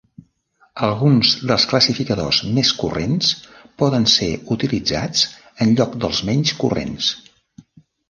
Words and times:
Alguns 0.85 1.33
dels 1.51 1.65
classificadors 1.73 2.39
més 2.57 2.73
corrents 2.81 3.31
poden 3.83 4.09
ser 4.17 4.33
utilitzats 4.59 5.25
en 5.67 5.79
lloc 5.79 5.99
dels 6.05 6.27
menys 6.35 6.59
corrents. 6.65 7.17